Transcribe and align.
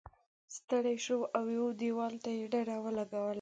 ستړی 0.55 0.95
شو 1.05 1.19
او 1.37 1.45
یوه 1.57 1.71
دیوال 1.81 2.13
ته 2.23 2.29
یې 2.37 2.45
ډډه 2.53 2.75
ولګوله. 2.83 3.29